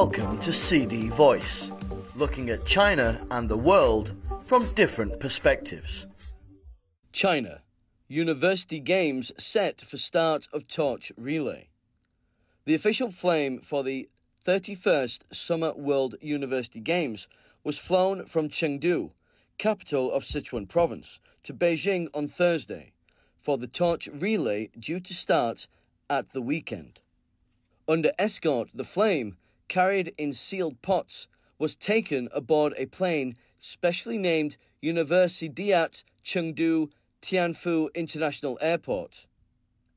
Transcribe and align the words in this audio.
Welcome 0.00 0.38
to 0.40 0.52
CD 0.52 1.08
Voice, 1.08 1.72
looking 2.16 2.50
at 2.50 2.66
China 2.66 3.18
and 3.30 3.48
the 3.48 3.56
world 3.56 4.12
from 4.44 4.70
different 4.74 5.18
perspectives. 5.20 6.06
China 7.14 7.62
University 8.06 8.78
Games 8.78 9.32
set 9.38 9.80
for 9.80 9.96
start 9.96 10.48
of 10.52 10.68
torch 10.68 11.12
relay. 11.16 11.70
The 12.66 12.74
official 12.74 13.10
flame 13.10 13.60
for 13.60 13.82
the 13.82 14.10
31st 14.44 15.34
Summer 15.34 15.72
World 15.72 16.14
University 16.20 16.80
Games 16.80 17.26
was 17.64 17.78
flown 17.78 18.26
from 18.26 18.50
Chengdu, 18.50 19.12
capital 19.56 20.12
of 20.12 20.24
Sichuan 20.24 20.68
province, 20.68 21.20
to 21.44 21.54
Beijing 21.54 22.08
on 22.12 22.26
Thursday 22.26 22.92
for 23.38 23.56
the 23.56 23.66
torch 23.66 24.08
relay 24.08 24.68
due 24.78 25.00
to 25.00 25.14
start 25.14 25.66
at 26.10 26.34
the 26.34 26.42
weekend. 26.42 27.00
Under 27.88 28.10
escort, 28.18 28.68
the 28.74 28.84
flame, 28.84 29.38
carried 29.68 30.14
in 30.18 30.32
sealed 30.32 30.80
pots, 30.82 31.28
was 31.58 31.76
taken 31.76 32.28
aboard 32.32 32.74
a 32.76 32.86
plane 32.86 33.36
specially 33.58 34.18
named 34.18 34.56
Universiade 34.82 36.04
Chengdu 36.24 36.90
Tianfu 37.22 37.92
International 37.94 38.58
Airport. 38.60 39.26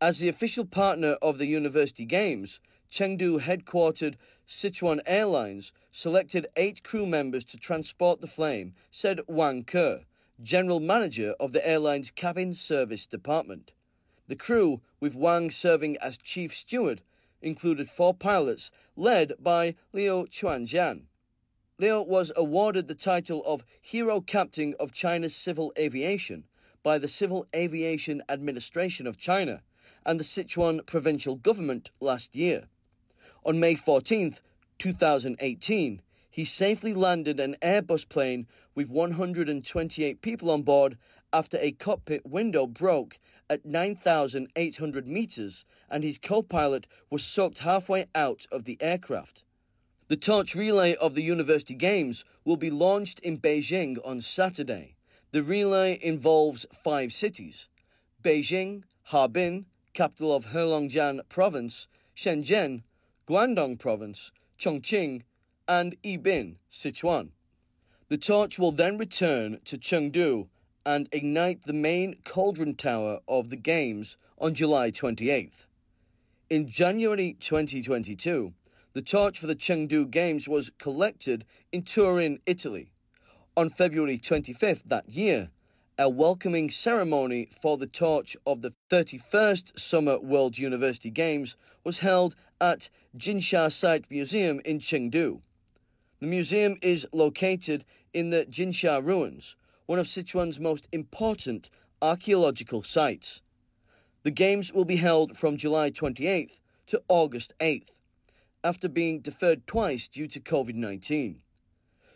As 0.00 0.18
the 0.18 0.28
official 0.28 0.64
partner 0.64 1.18
of 1.20 1.38
the 1.38 1.46
University 1.46 2.04
Games, 2.04 2.60
Chengdu 2.90 3.40
headquartered 3.40 4.14
Sichuan 4.46 5.00
Airlines 5.04 5.72
selected 5.92 6.46
eight 6.56 6.82
crew 6.82 7.04
members 7.04 7.44
to 7.44 7.58
transport 7.58 8.20
the 8.20 8.26
flame, 8.26 8.74
said 8.90 9.20
Wang 9.26 9.64
Ke, 9.64 10.06
general 10.42 10.80
manager 10.80 11.34
of 11.40 11.52
the 11.52 11.68
airline's 11.68 12.10
cabin 12.10 12.54
service 12.54 13.06
department. 13.06 13.72
The 14.28 14.36
crew, 14.36 14.80
with 15.00 15.14
Wang 15.14 15.50
serving 15.50 15.96
as 15.98 16.16
chief 16.16 16.54
steward, 16.54 17.02
included 17.40 17.88
four 17.88 18.12
pilots 18.12 18.70
led 18.96 19.32
by 19.38 19.74
Liu 19.92 20.26
Chuanjian. 20.30 21.06
Liu 21.78 22.02
was 22.02 22.32
awarded 22.34 22.88
the 22.88 22.94
title 22.94 23.44
of 23.44 23.64
Hero 23.80 24.20
Captain 24.20 24.74
of 24.80 24.92
China's 24.92 25.36
Civil 25.36 25.72
Aviation 25.78 26.44
by 26.82 26.98
the 26.98 27.08
Civil 27.08 27.46
Aviation 27.54 28.22
Administration 28.28 29.06
of 29.06 29.16
China 29.16 29.62
and 30.04 30.18
the 30.18 30.24
Sichuan 30.24 30.84
provincial 30.86 31.36
government 31.36 31.90
last 32.00 32.34
year. 32.34 32.68
On 33.44 33.60
May 33.60 33.74
14, 33.74 34.34
2018, 34.78 36.02
he 36.30 36.44
safely 36.44 36.92
landed 36.92 37.40
an 37.40 37.56
Airbus 37.62 38.06
plane 38.06 38.46
with 38.74 38.90
128 38.90 40.20
people 40.20 40.50
on 40.50 40.60
board 40.60 40.98
after 41.32 41.56
a 41.58 41.72
cockpit 41.72 42.26
window 42.26 42.66
broke 42.66 43.18
at 43.48 43.64
9,800 43.64 45.08
meters 45.08 45.64
and 45.88 46.04
his 46.04 46.18
co 46.18 46.42
pilot 46.42 46.86
was 47.08 47.24
sucked 47.24 47.60
halfway 47.60 48.04
out 48.14 48.46
of 48.52 48.64
the 48.64 48.76
aircraft. 48.82 49.42
The 50.08 50.18
torch 50.18 50.54
relay 50.54 50.94
of 50.96 51.14
the 51.14 51.22
University 51.22 51.74
Games 51.74 52.26
will 52.44 52.58
be 52.58 52.70
launched 52.70 53.20
in 53.20 53.38
Beijing 53.38 53.96
on 54.04 54.20
Saturday. 54.20 54.96
The 55.30 55.42
relay 55.42 55.98
involves 56.02 56.66
five 56.74 57.10
cities 57.10 57.70
Beijing, 58.22 58.82
Harbin, 59.04 59.64
capital 59.94 60.34
of 60.34 60.44
Heilongjiang 60.44 61.26
Province, 61.30 61.88
Shenzhen, 62.14 62.82
Guangdong 63.26 63.78
Province, 63.78 64.30
Chongqing, 64.58 65.22
and 65.68 66.00
Yibin, 66.02 66.56
Sichuan. 66.70 67.28
The 68.08 68.16
torch 68.16 68.58
will 68.58 68.72
then 68.72 68.96
return 68.96 69.60
to 69.66 69.76
Chengdu 69.76 70.48
and 70.86 71.06
ignite 71.12 71.62
the 71.64 71.74
main 71.74 72.14
cauldron 72.24 72.74
tower 72.74 73.20
of 73.28 73.50
the 73.50 73.56
Games 73.56 74.16
on 74.38 74.54
July 74.54 74.90
28th. 74.90 75.66
In 76.48 76.66
January 76.68 77.36
2022, 77.38 78.54
the 78.94 79.02
torch 79.02 79.38
for 79.38 79.46
the 79.46 79.54
Chengdu 79.54 80.10
Games 80.10 80.48
was 80.48 80.70
collected 80.78 81.44
in 81.70 81.82
Turin, 81.82 82.40
Italy. 82.46 82.90
On 83.54 83.68
February 83.68 84.16
25th 84.16 84.84
that 84.86 85.10
year, 85.10 85.50
a 85.98 86.08
welcoming 86.08 86.70
ceremony 86.70 87.50
for 87.60 87.76
the 87.76 87.86
torch 87.86 88.38
of 88.46 88.62
the 88.62 88.72
31st 88.88 89.78
Summer 89.78 90.18
World 90.18 90.56
University 90.56 91.10
Games 91.10 91.56
was 91.84 91.98
held 91.98 92.36
at 92.58 92.88
Jinsha 93.18 93.70
Site 93.70 94.10
Museum 94.10 94.62
in 94.64 94.78
Chengdu. 94.78 95.42
The 96.20 96.26
museum 96.26 96.76
is 96.82 97.06
located 97.12 97.84
in 98.12 98.30
the 98.30 98.44
Jinsha 98.44 99.00
ruins, 99.04 99.54
one 99.86 100.00
of 100.00 100.08
Sichuan's 100.08 100.58
most 100.58 100.88
important 100.90 101.70
archaeological 102.02 102.82
sites. 102.82 103.40
The 104.24 104.32
Games 104.32 104.72
will 104.72 104.84
be 104.84 104.96
held 104.96 105.38
from 105.38 105.56
July 105.56 105.92
28th 105.92 106.58
to 106.88 107.00
August 107.06 107.54
8th 107.60 108.00
after 108.64 108.88
being 108.88 109.20
deferred 109.20 109.64
twice 109.64 110.08
due 110.08 110.26
to 110.26 110.40
COVID 110.40 110.74
19. 110.74 111.40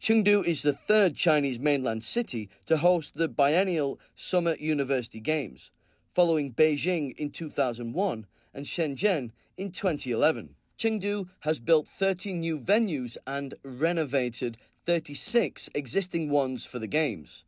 Chengdu 0.00 0.44
is 0.44 0.62
the 0.62 0.72
third 0.72 1.14
Chinese 1.14 1.60
mainland 1.60 2.02
city 2.02 2.48
to 2.66 2.76
host 2.76 3.14
the 3.14 3.28
biennial 3.28 4.00
Summer 4.16 4.56
University 4.56 5.20
Games, 5.20 5.70
following 6.14 6.52
Beijing 6.52 7.14
in 7.14 7.30
2001 7.30 8.26
and 8.52 8.66
Shenzhen 8.66 9.30
in 9.56 9.70
2011. 9.70 10.56
Chengdu 10.84 11.30
has 11.40 11.60
built 11.60 11.88
13 11.88 12.40
new 12.40 12.58
venues 12.60 13.16
and 13.26 13.54
renovated 13.62 14.58
36 14.84 15.70
existing 15.74 16.28
ones 16.28 16.66
for 16.66 16.78
the 16.78 16.86
Games. 16.86 17.46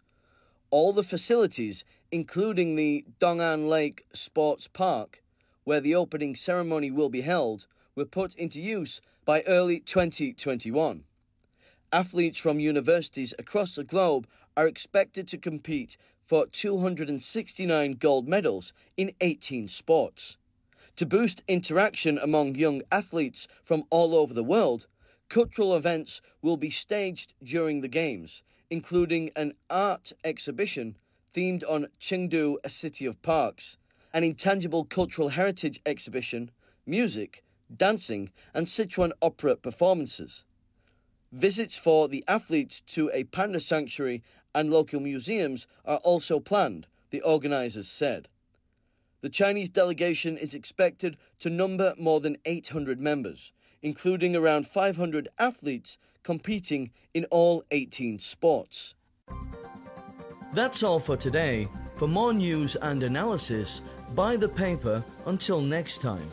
All 0.70 0.94
the 0.94 1.02
facilities, 1.02 1.84
including 2.10 2.76
the 2.76 3.04
Dong'an 3.20 3.68
Lake 3.68 4.06
Sports 4.14 4.68
Park, 4.68 5.22
where 5.64 5.82
the 5.82 5.94
opening 5.94 6.34
ceremony 6.34 6.90
will 6.90 7.10
be 7.10 7.20
held, 7.20 7.66
were 7.94 8.06
put 8.06 8.34
into 8.36 8.58
use 8.58 9.02
by 9.26 9.42
early 9.42 9.80
2021. 9.80 11.04
Athletes 11.92 12.38
from 12.38 12.58
universities 12.58 13.34
across 13.38 13.74
the 13.74 13.84
globe 13.84 14.26
are 14.56 14.66
expected 14.66 15.28
to 15.28 15.36
compete 15.36 15.98
for 16.24 16.46
269 16.46 17.96
gold 17.96 18.26
medals 18.26 18.72
in 18.96 19.12
18 19.20 19.68
sports. 19.68 20.38
To 20.96 21.04
boost 21.04 21.42
interaction 21.46 22.16
among 22.16 22.54
young 22.54 22.80
athletes 22.90 23.46
from 23.62 23.84
all 23.90 24.14
over 24.14 24.32
the 24.32 24.42
world, 24.42 24.86
cultural 25.28 25.76
events 25.76 26.22
will 26.40 26.56
be 26.56 26.70
staged 26.70 27.34
during 27.44 27.82
the 27.82 27.88
Games, 27.88 28.42
including 28.70 29.30
an 29.36 29.52
art 29.68 30.14
exhibition 30.24 30.96
themed 31.34 31.62
on 31.68 31.88
Chengdu, 32.00 32.56
a 32.64 32.70
city 32.70 33.04
of 33.04 33.20
parks, 33.20 33.76
an 34.14 34.24
intangible 34.24 34.86
cultural 34.86 35.28
heritage 35.28 35.78
exhibition, 35.84 36.50
music, 36.86 37.44
dancing, 37.76 38.30
and 38.54 38.66
Sichuan 38.66 39.12
opera 39.20 39.54
performances. 39.56 40.46
Visits 41.30 41.76
for 41.76 42.08
the 42.08 42.24
athletes 42.26 42.80
to 42.80 43.10
a 43.12 43.24
panda 43.24 43.60
sanctuary 43.60 44.22
and 44.54 44.70
local 44.70 45.00
museums 45.00 45.66
are 45.84 45.98
also 45.98 46.40
planned, 46.40 46.86
the 47.10 47.20
organisers 47.20 47.86
said. 47.86 48.30
The 49.26 49.30
Chinese 49.30 49.70
delegation 49.70 50.36
is 50.38 50.54
expected 50.54 51.16
to 51.40 51.50
number 51.50 51.94
more 51.98 52.20
than 52.20 52.36
800 52.44 53.00
members, 53.00 53.52
including 53.82 54.36
around 54.36 54.68
500 54.68 55.26
athletes 55.40 55.98
competing 56.22 56.92
in 57.12 57.24
all 57.32 57.64
18 57.72 58.20
sports. 58.20 58.94
That's 60.54 60.84
all 60.84 61.00
for 61.00 61.16
today. 61.16 61.66
For 61.96 62.06
more 62.06 62.32
news 62.32 62.76
and 62.76 63.02
analysis, 63.02 63.82
buy 64.14 64.36
the 64.36 64.48
paper 64.48 65.02
until 65.26 65.60
next 65.60 66.02
time. 66.02 66.30